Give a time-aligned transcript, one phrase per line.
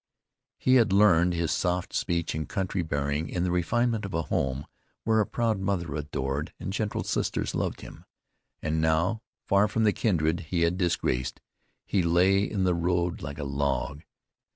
[0.57, 4.65] He had learned his soft speech and courtly bearing in the refinement of a home
[5.03, 8.05] where a proud mother adored, and gentle sisters loved him.
[8.63, 11.39] And now, far from the kindred he had disgraced,
[11.85, 14.01] he lay in the road like a log.